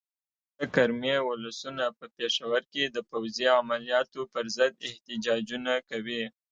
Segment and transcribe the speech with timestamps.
[0.57, 6.23] د کرمې ولسونه په پېښور کې د فوځي عملیاتو پر ضد احتجاجونه کوي.